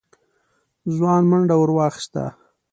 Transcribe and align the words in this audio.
ځوان 0.95 1.21
منډه 1.31 1.55
ور 1.59 1.69
واخيسته. 1.75 2.23